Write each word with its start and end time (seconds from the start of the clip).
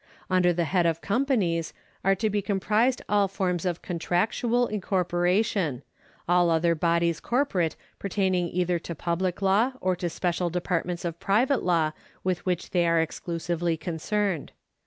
Under 0.31 0.51
the 0.51 0.63
head 0.63 0.87
of 0.87 0.99
companies 0.99 1.75
are 2.03 2.15
to 2.15 2.27
be 2.27 2.41
comprised 2.41 3.03
all 3.07 3.27
forms 3.27 3.65
of 3.67 3.83
contractual 3.83 4.65
incorporation, 4.65 5.83
all 6.27 6.49
other 6.49 6.73
bodies 6.73 7.19
corporate 7.19 7.75
pertaining 7.99 8.47
either 8.47 8.79
to 8.79 8.95
public 8.95 9.43
law 9.43 9.73
or 9.79 9.95
to 9.97 10.09
special 10.09 10.49
departments 10.49 11.05
of 11.05 11.19
private 11.19 11.61
law 11.61 11.91
with 12.23 12.43
which 12.47 12.71
they 12.71 12.87
are 12.87 12.99
exclusively 12.99 13.77
concerned. 13.77 14.53